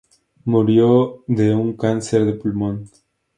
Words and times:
Murió 0.45 1.23
de 1.27 1.53
un 1.53 1.77
cáncer 1.77 2.25
de 2.25 2.33
pulmón. 2.33 2.89